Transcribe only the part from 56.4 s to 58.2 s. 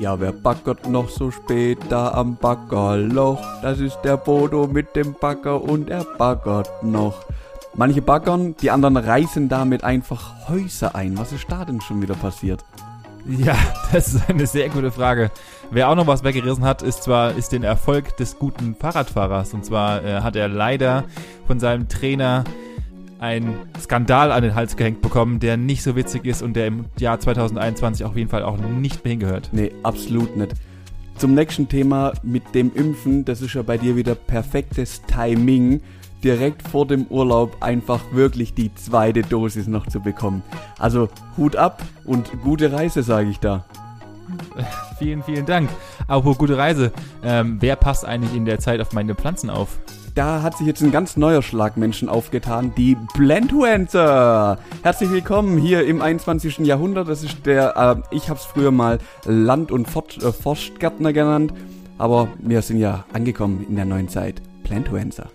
Jahrhundert. Das ist der, äh,